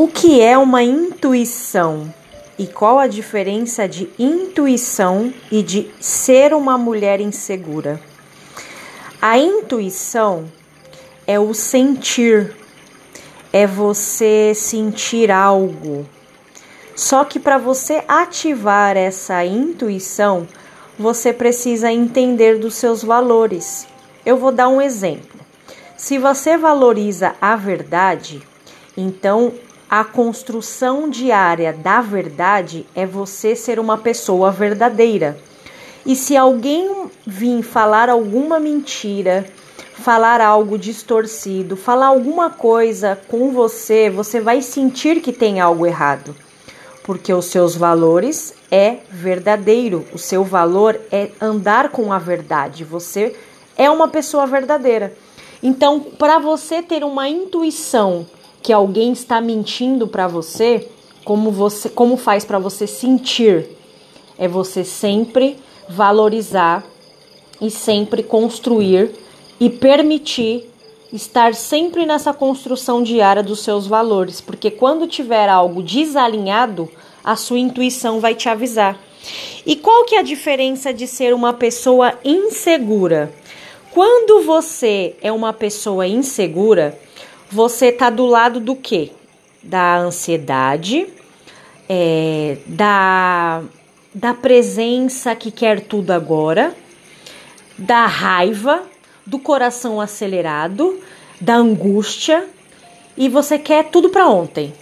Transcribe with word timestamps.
O 0.00 0.06
que 0.06 0.40
é 0.40 0.56
uma 0.56 0.80
intuição? 0.80 2.14
E 2.56 2.68
qual 2.68 3.00
a 3.00 3.08
diferença 3.08 3.88
de 3.88 4.08
intuição 4.16 5.34
e 5.50 5.60
de 5.60 5.90
ser 5.98 6.54
uma 6.54 6.78
mulher 6.78 7.20
insegura? 7.20 8.00
A 9.20 9.36
intuição 9.36 10.44
é 11.26 11.40
o 11.40 11.52
sentir, 11.52 12.54
é 13.52 13.66
você 13.66 14.52
sentir 14.54 15.32
algo. 15.32 16.06
Só 16.94 17.24
que 17.24 17.40
para 17.40 17.58
você 17.58 18.04
ativar 18.06 18.96
essa 18.96 19.44
intuição, 19.44 20.46
você 20.96 21.32
precisa 21.32 21.90
entender 21.90 22.56
dos 22.60 22.74
seus 22.74 23.02
valores. 23.02 23.84
Eu 24.24 24.36
vou 24.36 24.52
dar 24.52 24.68
um 24.68 24.80
exemplo. 24.80 25.40
Se 25.96 26.18
você 26.18 26.56
valoriza 26.56 27.34
a 27.40 27.56
verdade, 27.56 28.40
então 28.96 29.52
a 29.90 30.04
construção 30.04 31.08
diária 31.08 31.72
da 31.72 32.00
verdade 32.00 32.86
é 32.94 33.06
você 33.06 33.56
ser 33.56 33.80
uma 33.80 33.96
pessoa 33.96 34.50
verdadeira. 34.50 35.38
E 36.04 36.14
se 36.14 36.36
alguém 36.36 37.10
vir 37.26 37.62
falar 37.62 38.10
alguma 38.10 38.60
mentira, 38.60 39.46
falar 39.94 40.40
algo 40.40 40.78
distorcido, 40.78 41.76
falar 41.76 42.06
alguma 42.06 42.50
coisa 42.50 43.18
com 43.28 43.50
você, 43.50 44.10
você 44.10 44.40
vai 44.40 44.60
sentir 44.60 45.20
que 45.20 45.32
tem 45.32 45.58
algo 45.60 45.86
errado. 45.86 46.36
Porque 47.02 47.32
os 47.32 47.46
seus 47.46 47.74
valores 47.74 48.52
é 48.70 48.98
verdadeiro, 49.10 50.04
o 50.12 50.18
seu 50.18 50.44
valor 50.44 51.00
é 51.10 51.30
andar 51.40 51.88
com 51.88 52.12
a 52.12 52.18
verdade. 52.18 52.84
Você 52.84 53.34
é 53.76 53.88
uma 53.88 54.08
pessoa 54.08 54.46
verdadeira. 54.46 55.14
Então, 55.62 56.00
para 56.00 56.38
você 56.38 56.82
ter 56.82 57.02
uma 57.02 57.28
intuição 57.28 58.26
que 58.62 58.72
alguém 58.72 59.12
está 59.12 59.40
mentindo 59.40 60.06
para 60.06 60.26
você, 60.26 60.88
como 61.24 61.50
você 61.50 61.88
como 61.88 62.16
faz 62.16 62.44
para 62.44 62.58
você 62.58 62.86
sentir? 62.86 63.66
É 64.38 64.46
você 64.46 64.84
sempre 64.84 65.56
valorizar 65.88 66.84
e 67.60 67.70
sempre 67.70 68.22
construir 68.22 69.10
e 69.58 69.68
permitir 69.68 70.68
estar 71.12 71.54
sempre 71.54 72.04
nessa 72.04 72.32
construção 72.32 73.02
diária 73.02 73.42
dos 73.42 73.60
seus 73.60 73.86
valores, 73.86 74.40
porque 74.40 74.70
quando 74.70 75.06
tiver 75.06 75.48
algo 75.48 75.82
desalinhado, 75.82 76.88
a 77.24 77.34
sua 77.34 77.58
intuição 77.58 78.20
vai 78.20 78.34
te 78.34 78.48
avisar. 78.48 78.98
E 79.66 79.76
qual 79.76 80.04
que 80.04 80.14
é 80.14 80.18
a 80.20 80.22
diferença 80.22 80.92
de 80.92 81.06
ser 81.06 81.34
uma 81.34 81.52
pessoa 81.52 82.14
insegura? 82.24 83.32
Quando 83.90 84.42
você 84.42 85.16
é 85.20 85.32
uma 85.32 85.52
pessoa 85.52 86.06
insegura, 86.06 86.98
você 87.50 87.90
tá 87.90 88.10
do 88.10 88.26
lado 88.26 88.60
do 88.60 88.76
quê? 88.76 89.10
Da 89.62 89.98
ansiedade, 89.98 91.06
é, 91.88 92.58
da, 92.66 93.62
da 94.14 94.34
presença 94.34 95.34
que 95.34 95.50
quer 95.50 95.80
tudo 95.80 96.10
agora, 96.10 96.74
da 97.76 98.06
raiva, 98.06 98.82
do 99.26 99.38
coração 99.38 100.00
acelerado, 100.00 101.00
da 101.40 101.56
angústia 101.56 102.46
e 103.16 103.28
você 103.28 103.58
quer 103.58 103.84
tudo 103.90 104.10
para 104.10 104.28
ontem. 104.28 104.72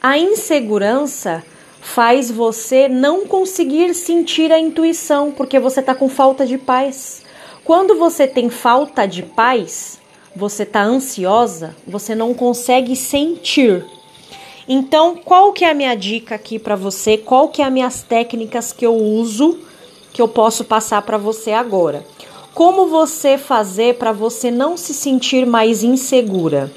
A 0.00 0.18
insegurança 0.18 1.42
faz 1.80 2.30
você 2.30 2.88
não 2.88 3.26
conseguir 3.26 3.94
sentir 3.94 4.52
a 4.52 4.58
intuição 4.58 5.30
porque 5.30 5.58
você 5.58 5.80
tá 5.80 5.94
com 5.94 6.08
falta 6.08 6.46
de 6.46 6.58
paz. 6.58 7.22
Quando 7.64 7.96
você 7.96 8.26
tem 8.26 8.50
falta 8.50 9.06
de 9.06 9.22
paz, 9.22 9.98
você 10.36 10.64
está 10.64 10.82
ansiosa, 10.82 11.74
você 11.86 12.14
não 12.14 12.34
consegue 12.34 12.94
sentir. 12.94 13.82
Então, 14.68 15.16
qual 15.16 15.52
que 15.52 15.64
é 15.64 15.70
a 15.70 15.74
minha 15.74 15.94
dica 15.94 16.34
aqui 16.34 16.58
para 16.58 16.76
você? 16.76 17.16
Qual 17.16 17.48
que 17.48 17.62
é 17.62 17.64
as 17.64 17.72
minhas 17.72 18.02
técnicas 18.02 18.70
que 18.70 18.84
eu 18.84 18.94
uso 18.94 19.58
que 20.12 20.20
eu 20.20 20.28
posso 20.28 20.64
passar 20.64 21.00
para 21.02 21.16
você 21.16 21.52
agora? 21.52 22.04
Como 22.52 22.86
você 22.86 23.38
fazer 23.38 23.96
para 23.96 24.12
você 24.12 24.50
não 24.50 24.76
se 24.76 24.92
sentir 24.92 25.46
mais 25.46 25.82
insegura? 25.82 26.70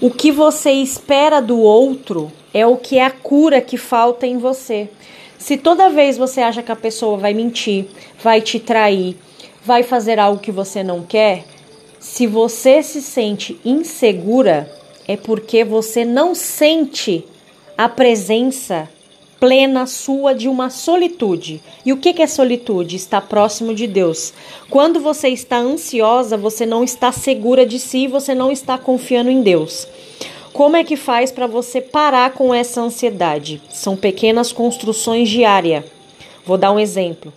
O 0.00 0.10
que 0.10 0.32
você 0.32 0.70
espera 0.72 1.40
do 1.40 1.58
outro 1.58 2.32
é 2.54 2.66
o 2.66 2.76
que 2.76 2.98
é 2.98 3.04
a 3.04 3.10
cura 3.10 3.60
que 3.60 3.76
falta 3.76 4.26
em 4.26 4.38
você. 4.38 4.88
Se 5.38 5.56
toda 5.56 5.90
vez 5.90 6.16
você 6.16 6.40
acha 6.40 6.62
que 6.62 6.72
a 6.72 6.76
pessoa 6.76 7.18
vai 7.18 7.34
mentir, 7.34 7.86
vai 8.22 8.40
te 8.40 8.58
trair, 8.58 9.16
vai 9.64 9.82
fazer 9.82 10.18
algo 10.18 10.40
que 10.40 10.52
você 10.52 10.82
não 10.82 11.02
quer, 11.02 11.44
se 12.02 12.26
você 12.26 12.82
se 12.82 13.00
sente 13.00 13.60
insegura, 13.64 14.68
é 15.06 15.16
porque 15.16 15.62
você 15.62 16.04
não 16.04 16.34
sente 16.34 17.24
a 17.78 17.88
presença 17.88 18.88
plena 19.38 19.86
sua 19.86 20.34
de 20.34 20.48
uma 20.48 20.68
solitude. 20.68 21.62
E 21.86 21.92
o 21.92 21.96
que 21.96 22.20
é 22.20 22.26
solitude? 22.26 22.96
Estar 22.96 23.20
próximo 23.20 23.72
de 23.72 23.86
Deus. 23.86 24.34
Quando 24.68 24.98
você 24.98 25.28
está 25.28 25.58
ansiosa, 25.58 26.36
você 26.36 26.66
não 26.66 26.82
está 26.82 27.12
segura 27.12 27.64
de 27.64 27.78
si, 27.78 28.08
você 28.08 28.34
não 28.34 28.50
está 28.50 28.76
confiando 28.76 29.30
em 29.30 29.40
Deus. 29.40 29.86
Como 30.52 30.76
é 30.76 30.82
que 30.82 30.96
faz 30.96 31.30
para 31.30 31.46
você 31.46 31.80
parar 31.80 32.32
com 32.32 32.52
essa 32.52 32.80
ansiedade? 32.80 33.62
São 33.70 33.96
pequenas 33.96 34.50
construções 34.50 35.28
diárias. 35.28 35.84
Vou 36.44 36.58
dar 36.58 36.72
um 36.72 36.80
exemplo. 36.80 37.32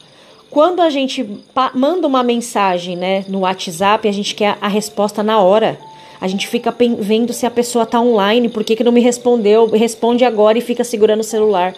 Quando 0.49 0.81
a 0.81 0.89
gente 0.89 1.27
manda 1.73 2.07
uma 2.07 2.23
mensagem 2.23 2.95
né, 2.95 3.25
no 3.27 3.39
WhatsApp, 3.39 4.07
a 4.07 4.11
gente 4.11 4.35
quer 4.35 4.57
a 4.61 4.67
resposta 4.67 5.21
na 5.21 5.39
hora. 5.39 5.77
A 6.19 6.27
gente 6.27 6.47
fica 6.47 6.73
vendo 6.99 7.33
se 7.33 7.45
a 7.45 7.51
pessoa 7.51 7.83
está 7.83 7.99
online, 7.99 8.49
por 8.49 8.63
que, 8.63 8.75
que 8.75 8.83
não 8.83 8.91
me 8.91 9.01
respondeu, 9.01 9.67
responde 9.67 10.23
agora 10.23 10.57
e 10.57 10.61
fica 10.61 10.83
segurando 10.83 11.19
o 11.19 11.25
celular. 11.25 11.73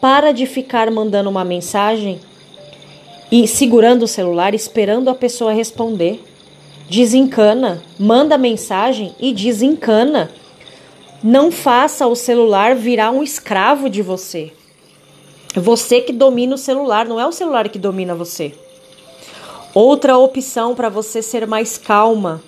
Para 0.00 0.32
de 0.32 0.46
ficar 0.46 0.90
mandando 0.90 1.28
uma 1.28 1.44
mensagem 1.44 2.18
e 3.30 3.46
segurando 3.46 4.04
o 4.04 4.08
celular, 4.08 4.54
esperando 4.54 5.08
a 5.08 5.14
pessoa 5.14 5.52
responder. 5.52 6.22
Desencana, 6.88 7.82
manda 7.98 8.36
mensagem 8.36 9.14
e 9.20 9.32
desencana. 9.32 10.30
Não 11.22 11.50
faça 11.50 12.06
o 12.06 12.16
celular 12.16 12.74
virar 12.74 13.10
um 13.10 13.22
escravo 13.22 13.88
de 13.88 14.02
você. 14.02 14.52
Você 15.54 16.00
que 16.00 16.12
domina 16.12 16.54
o 16.54 16.58
celular, 16.58 17.06
não 17.06 17.20
é 17.20 17.26
o 17.26 17.32
celular 17.32 17.68
que 17.68 17.78
domina 17.78 18.14
você. 18.14 18.52
Outra 19.74 20.16
opção 20.16 20.74
para 20.74 20.88
você 20.88 21.20
ser 21.20 21.46
mais 21.46 21.76
calma, 21.76 22.42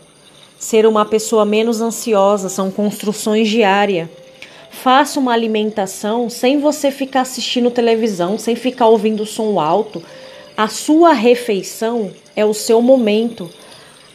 ser 0.58 0.86
uma 0.86 1.04
pessoa 1.04 1.44
menos 1.44 1.82
ansiosa, 1.82 2.48
são 2.48 2.70
construções 2.70 3.48
diárias. 3.48 4.08
Faça 4.70 5.20
uma 5.20 5.32
alimentação 5.32 6.30
sem 6.30 6.58
você 6.58 6.90
ficar 6.90 7.20
assistindo 7.20 7.70
televisão, 7.70 8.38
sem 8.38 8.56
ficar 8.56 8.88
ouvindo 8.88 9.26
som 9.26 9.60
alto. 9.60 10.02
A 10.56 10.66
sua 10.68 11.12
refeição 11.12 12.10
é 12.34 12.44
o 12.44 12.54
seu 12.54 12.80
momento. 12.80 13.50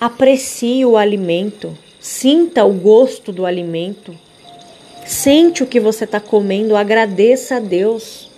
Aprecie 0.02 0.84
o 0.84 0.98
alimento, 0.98 1.78
sinta 2.00 2.66
o 2.66 2.74
gosto 2.74 3.32
do 3.32 3.46
alimento, 3.46 4.16
sente 5.06 5.62
o 5.62 5.68
que 5.68 5.80
você 5.80 6.06
está 6.06 6.20
comendo, 6.20 6.76
agradeça 6.76 7.58
a 7.58 7.60
Deus 7.60 8.29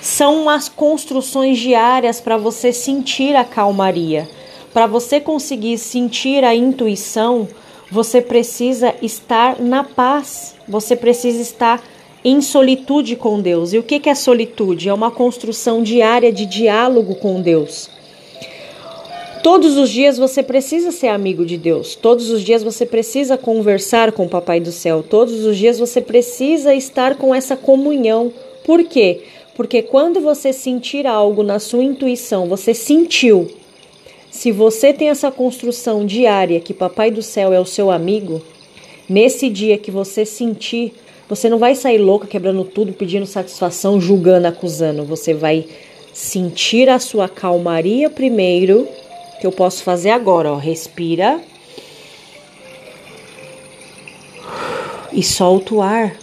são 0.00 0.48
as 0.48 0.68
construções 0.68 1.58
diárias 1.58 2.20
para 2.20 2.36
você 2.36 2.72
sentir 2.72 3.36
a 3.36 3.44
calmaria. 3.44 4.28
Para 4.72 4.86
você 4.86 5.20
conseguir 5.20 5.78
sentir 5.78 6.44
a 6.44 6.54
intuição, 6.54 7.48
você 7.90 8.20
precisa 8.20 8.94
estar 9.02 9.60
na 9.60 9.82
paz, 9.82 10.54
você 10.66 10.94
precisa 10.94 11.42
estar 11.42 11.82
em 12.24 12.40
solitude 12.40 13.16
com 13.16 13.40
Deus. 13.40 13.72
E 13.72 13.78
o 13.78 13.82
que 13.82 14.08
é 14.08 14.14
solitude? 14.14 14.88
É 14.88 14.94
uma 14.94 15.10
construção 15.10 15.82
diária 15.82 16.32
de 16.32 16.46
diálogo 16.46 17.16
com 17.16 17.40
Deus. 17.40 17.90
Todos 19.42 19.78
os 19.78 19.88
dias 19.88 20.18
você 20.18 20.42
precisa 20.42 20.90
ser 20.90 21.08
amigo 21.08 21.46
de 21.46 21.56
Deus. 21.56 21.94
Todos 21.94 22.28
os 22.28 22.42
dias 22.42 22.62
você 22.62 22.84
precisa 22.84 23.38
conversar 23.38 24.12
com 24.12 24.26
o 24.26 24.28
Papai 24.28 24.60
do 24.60 24.70
Céu. 24.70 25.02
Todos 25.02 25.44
os 25.44 25.56
dias 25.56 25.78
você 25.78 26.00
precisa 26.00 26.74
estar 26.74 27.16
com 27.16 27.34
essa 27.34 27.56
comunhão. 27.56 28.30
Por 28.64 28.84
quê? 28.84 29.22
Porque 29.54 29.82
quando 29.82 30.20
você 30.20 30.52
sentir 30.52 31.06
algo 31.06 31.42
na 31.42 31.58
sua 31.58 31.82
intuição, 31.82 32.46
você 32.46 32.72
sentiu. 32.72 33.50
Se 34.30 34.52
você 34.52 34.92
tem 34.92 35.08
essa 35.08 35.30
construção 35.30 36.06
diária 36.06 36.60
que 36.60 36.72
Papai 36.72 37.10
do 37.10 37.22
Céu 37.22 37.52
é 37.52 37.60
o 37.60 37.66
seu 37.66 37.90
amigo, 37.90 38.40
nesse 39.08 39.50
dia 39.50 39.76
que 39.76 39.90
você 39.90 40.24
sentir, 40.24 40.94
você 41.28 41.48
não 41.48 41.58
vai 41.58 41.74
sair 41.74 41.98
louca 41.98 42.26
quebrando 42.26 42.64
tudo, 42.64 42.92
pedindo 42.92 43.26
satisfação, 43.26 44.00
julgando, 44.00 44.46
acusando. 44.46 45.04
Você 45.04 45.34
vai 45.34 45.66
sentir 46.12 46.88
a 46.88 46.98
sua 46.98 47.28
calmaria 47.28 48.08
primeiro, 48.08 48.88
que 49.40 49.46
eu 49.46 49.52
posso 49.52 49.82
fazer 49.82 50.10
agora, 50.10 50.52
ó. 50.52 50.56
Respira. 50.56 51.40
E 55.12 55.22
solta 55.22 55.74
o 55.74 55.82
ar. 55.82 56.16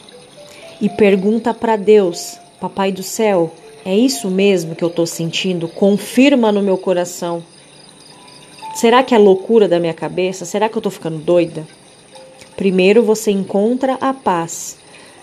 E 0.80 0.88
pergunta 0.90 1.54
para 1.54 1.76
Deus: 1.76 2.38
Papai 2.60 2.92
do 2.92 3.04
céu, 3.04 3.54
é 3.86 3.96
isso 3.96 4.32
mesmo 4.32 4.76
que 4.76 4.84
eu 4.84 4.88
estou 4.88 5.06
sentindo? 5.06 5.68
Confirma 5.68 6.52
no 6.52 6.64
meu 6.64 6.76
coração. 6.76 7.44
Será 8.74 9.04
que 9.04 9.14
é 9.14 9.18
loucura 9.18 9.68
da 9.68 9.80
minha 9.80 9.94
cabeça? 9.94 10.44
Será 10.44 10.68
que 10.68 10.76
eu 10.76 10.80
estou 10.80 10.92
ficando 10.92 11.20
doida? 11.20 11.68
Primeiro 12.56 13.04
você 13.04 13.30
encontra 13.30 14.00
a 14.02 14.12
paz, 14.12 14.78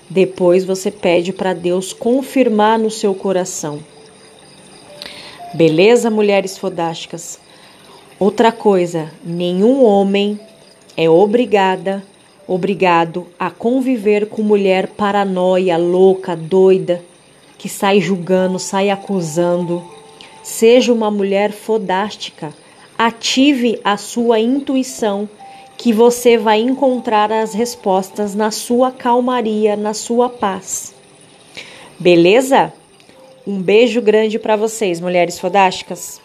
depois 0.09 0.65
você 0.65 0.93
pede 0.93 1.33
para 1.33 1.53
Deus 1.53 1.93
confirmar 1.93 2.79
no 2.79 2.89
seu 2.89 3.13
coração. 3.15 3.81
Beleza, 5.55 6.09
mulheres 6.11 6.57
fodásticas? 6.57 7.41
Outra 8.21 8.53
coisa, 8.53 9.11
nenhum 9.25 9.85
homem 9.85 10.39
é 10.97 11.11
obrigada, 11.11 12.05
obrigado 12.47 13.27
a 13.37 13.51
conviver 13.51 14.27
com 14.27 14.43
mulher 14.43 14.87
paranoia, 14.87 15.77
louca, 15.77 16.37
doida, 16.37 17.03
que 17.65 17.69
sai 17.71 17.99
julgando, 17.99 18.59
sai 18.59 18.91
acusando. 18.91 19.83
Seja 20.43 20.93
uma 20.93 21.11
mulher 21.11 21.51
fodástica. 21.51 22.53
Ative 22.99 23.81
a 23.83 23.97
sua 23.97 24.39
intuição 24.39 25.27
que 25.75 25.91
você 25.91 26.37
vai 26.37 26.61
encontrar 26.61 27.33
as 27.33 27.55
respostas 27.55 28.35
na 28.35 28.51
sua 28.51 28.93
calmaria, 28.93 29.77
na 29.77 29.95
sua 29.95 30.29
paz. 30.29 30.95
Beleza? 31.99 32.71
Um 33.47 33.63
beijo 33.63 34.03
grande 34.03 34.39
para 34.39 34.57
vocês, 34.57 35.01
mulheres 35.01 35.39
fodásticas. 35.39 36.21